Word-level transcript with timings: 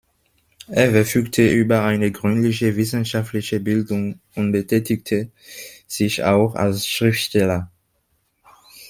Er 0.67 0.89
verfügte 0.89 1.47
über 1.51 1.83
eine 1.83 2.11
gründliche 2.11 2.75
wissenschaftliche 2.75 3.59
Bildung 3.59 4.19
und 4.33 4.51
betätigte 4.51 5.29
sich 5.85 6.23
auch 6.23 6.55
als 6.55 6.87
Schriftsteller. 6.87 7.69